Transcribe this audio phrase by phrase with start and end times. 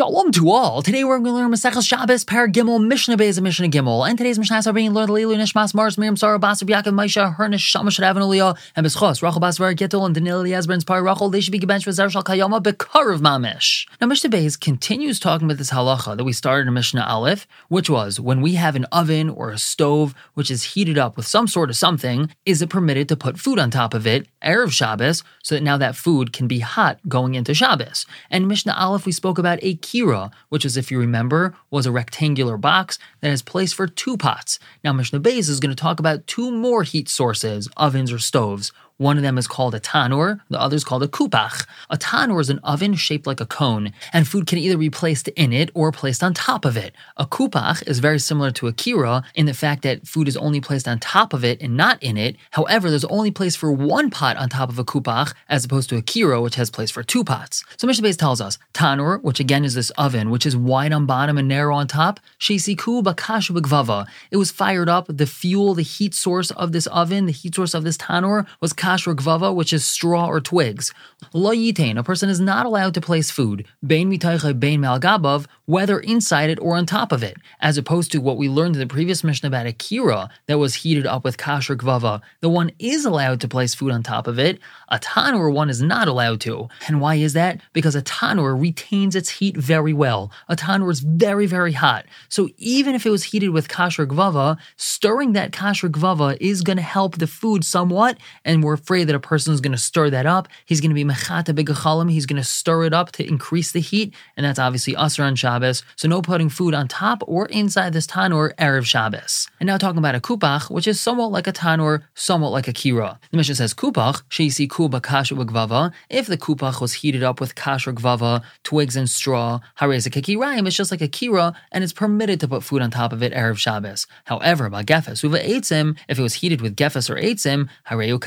[0.00, 0.80] Shalom to all.
[0.80, 4.08] Today we're going to learn Maseches Shabbos, Par Gimel, Mishnah Beis, and Mishnah Gimel.
[4.08, 7.58] And today's Mishnah are being learned Leilu Nishmas Mars Miriam Sarah Basar Yaakov Maisha Hernish
[7.58, 11.28] Shamash Ravan Aliyah and Beschos Rachel Basvar Gittel and Daniel Yazbrin's Par Rachel.
[11.28, 13.86] They should be gebenched with Shal Kayama Bekar of Mamish.
[14.00, 17.90] Now Mishnah Beis continues talking about this halacha that we started in Mishnah Aleph, which
[17.90, 21.46] was when we have an oven or a stove which is heated up with some
[21.46, 25.22] sort of something, is it permitted to put food on top of it erev Shabbos
[25.42, 28.06] so that now that food can be hot going into Shabbos?
[28.30, 31.92] And Mishnah Aleph we spoke about a kira, which is, if you remember, was a
[31.92, 34.58] rectangular box that has place for two pots.
[34.84, 38.72] Now, Mishnah Beis is going to talk about two more heat sources, ovens or stoves.
[39.00, 41.66] One of them is called a tanur, the other is called a kupach.
[41.88, 45.28] A tanur is an oven shaped like a cone, and food can either be placed
[45.28, 46.92] in it or placed on top of it.
[47.16, 50.60] A kupach is very similar to a kira in the fact that food is only
[50.60, 52.36] placed on top of it and not in it.
[52.50, 55.96] However, there's only place for one pot on top of a kupach as opposed to
[55.96, 57.64] a kira, which has place for two pots.
[57.78, 61.06] So Mishnah Beis tells us tanur, which again is this oven, which is wide on
[61.06, 62.20] bottom and narrow on top.
[62.38, 64.06] Shesiku bakashu b'gvava.
[64.30, 65.06] It was fired up.
[65.08, 68.74] The fuel, the heat source of this oven, the heat source of this tanur was
[68.98, 70.92] gvava, which is straw or twigs.
[71.32, 76.00] Lo yitain, a person is not allowed to place food, bein mitaycha bein malgabav, whether
[76.00, 78.86] inside it or on top of it, as opposed to what we learned in the
[78.86, 82.20] previous Mishnah about a kira that was heated up with gvava.
[82.40, 84.58] The one is allowed to place food on top of it.
[84.88, 86.68] A tanur one is not allowed to.
[86.88, 87.60] And why is that?
[87.72, 90.32] Because a tanur retains its heat very well.
[90.48, 92.06] A tanur is very, very hot.
[92.28, 97.18] So even if it was heated with gvava, stirring that gvava is going to help
[97.18, 100.48] the food somewhat, and we're afraid that a person is going to stir that up.
[100.64, 102.10] He's going to be mechata begachalim.
[102.10, 105.36] He's going to stir it up to increase the heat, and that's obviously assur on
[105.36, 105.82] Shabbos.
[105.96, 109.48] So no putting food on top or inside this tanur erev Shabbos.
[109.58, 112.72] And now talking about a kupach, which is somewhat like a tanur, somewhat like a
[112.72, 113.18] kira.
[113.30, 115.92] The Mishnah says kupach sheisi kuba kasher gvava.
[116.08, 120.76] If the kupach was heated up with kasher gvava, twigs and straw, hareza kekirayim, it's
[120.76, 123.58] just like a kira, and it's permitted to put food on top of it erev
[123.58, 124.06] Shabbos.
[124.24, 128.18] However, by gefes uva eitzim, if it was heated with gefes or eitzim, hareu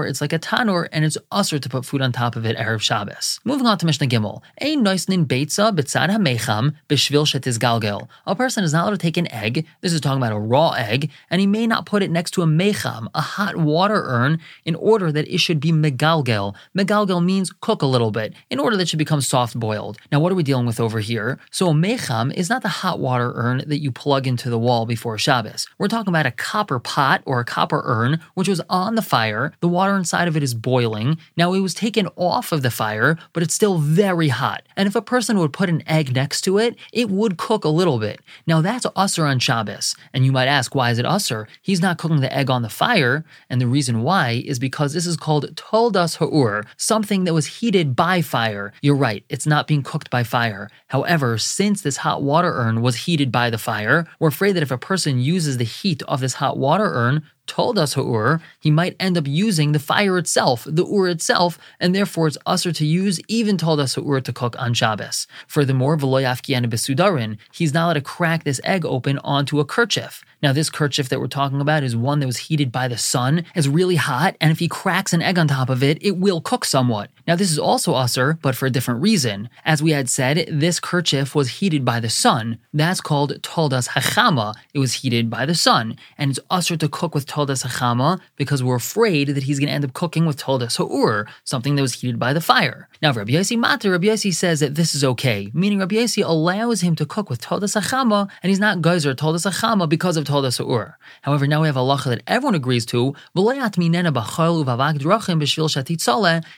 [0.00, 2.80] it's like a tanur, and it's assur to put food on top of it erev
[2.80, 3.38] Shabbos.
[3.44, 8.08] Moving on to Mishnah Gimel, ein noisnin beitza bitzad hamecham bishvil shetiz galgel.
[8.26, 9.66] A person is not allowed to take an egg.
[9.80, 12.42] This is talking about a raw egg, and he may not put it next to
[12.42, 16.54] a mecham, a hot water urn, in order that it should be megalgel.
[16.76, 19.98] Megalgel means cook a little bit, in order that it should become soft boiled.
[20.10, 21.38] Now, what are we dealing with over here?
[21.50, 24.86] So a mecham is not the hot water urn that you plug into the wall
[24.86, 25.66] before Shabbos.
[25.78, 29.52] We're talking about a copper pot or a copper urn, which was on the fire.
[29.60, 31.18] The water inside of it is boiling.
[31.36, 34.62] Now, it was taken off of the fire, but it's still very hot.
[34.76, 37.68] And if a person would put an egg next to it, it would cook a
[37.68, 38.20] little bit.
[38.46, 39.94] Now, that's assur on Shabbos.
[40.12, 41.46] And you might ask, why is it assur?
[41.60, 43.24] He's not cooking the egg on the fire.
[43.48, 47.94] And the reason why is because this is called toldas ha'ur, something that was heated
[47.96, 48.72] by fire.
[48.82, 50.68] You're right, it's not being cooked by fire.
[50.88, 54.70] However, since this hot water urn was heated by the fire, we're afraid that if
[54.70, 59.18] a person uses the heat of this hot water urn toldas ha'ur, he might end
[59.18, 63.56] up using the fire itself, the ur itself, and therefore it's assur to use even
[63.56, 65.26] toldas ha'ur to cook on Shabbos.
[65.46, 70.24] Furthermore, v'loyafkiana besudarin, he's not allowed to crack this egg open onto a kerchief.
[70.42, 73.44] Now, this kerchief that we're talking about is one that was heated by the sun,
[73.54, 76.40] it's really hot, and if he cracks an egg on top of it, it will
[76.40, 77.10] cook somewhat.
[77.28, 79.48] Now, this is also assur, but for a different reason.
[79.64, 82.58] As we had said, this kerchief was heated by the sun.
[82.74, 84.54] That's called toldas hachama.
[84.74, 88.64] It was heated by the sun, and it's assur to cook with toldas hachama because
[88.64, 91.94] we're afraid that he's going to end up cooking with toldas ha'ur, something that was
[91.94, 92.88] heated by the fire.
[93.00, 96.80] Now, Rabbi Yossi matir, Rabbi Yossi says that this is okay, meaning Rabbi Yossi allows
[96.80, 100.58] him to cook with toldas hachama, and he's not geyser toldas hachama because of toldas
[100.58, 100.96] ha'ur.
[101.22, 103.14] However, now we have a lacha that everyone agrees to.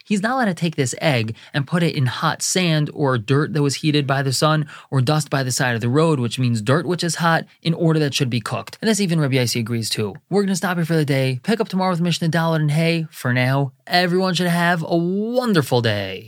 [0.04, 3.53] He's not allowed to take this egg and put it in hot sand or dirt
[3.53, 6.38] that was heated by the sun or dust by the side of the road, which
[6.38, 8.78] means dirt which is hot, in order that should be cooked.
[8.81, 10.15] And this even Rabbi Yossi agrees to.
[10.31, 11.41] We're going to stop here for the day.
[11.43, 13.06] Pick up tomorrow with Mishnah Daled and Hey.
[13.10, 16.22] For now, everyone should have a wonderful day.